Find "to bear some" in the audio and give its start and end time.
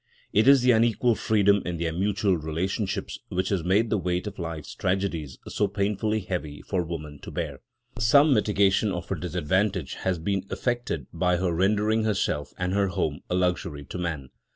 7.21-8.33